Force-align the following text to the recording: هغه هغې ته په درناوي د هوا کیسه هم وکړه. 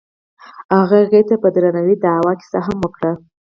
هغه 0.79 0.95
هغې 1.03 1.21
ته 1.29 1.35
په 1.43 1.47
درناوي 1.55 1.95
د 1.99 2.05
هوا 2.17 2.33
کیسه 2.39 2.59
هم 2.65 2.77
وکړه. 2.81 3.11